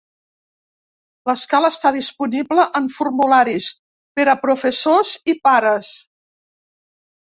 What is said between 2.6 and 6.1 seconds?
en formularis per a professors i pares.